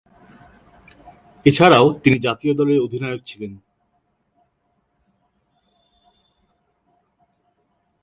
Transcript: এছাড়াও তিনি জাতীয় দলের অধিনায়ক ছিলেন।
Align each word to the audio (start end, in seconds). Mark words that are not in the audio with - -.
এছাড়াও 1.45 1.85
তিনি 2.03 2.17
জাতীয় 2.19 2.53
দলের 2.55 2.83
অধিনায়ক 2.85 3.21
ছিলেন। 3.25 3.51